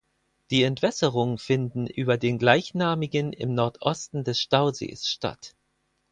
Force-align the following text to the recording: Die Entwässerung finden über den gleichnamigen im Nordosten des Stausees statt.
Die 0.49 0.63
Entwässerung 0.63 1.37
finden 1.37 1.85
über 1.85 2.17
den 2.17 2.39
gleichnamigen 2.39 3.33
im 3.33 3.53
Nordosten 3.53 4.23
des 4.23 4.41
Stausees 4.41 5.05
statt. 5.07 5.53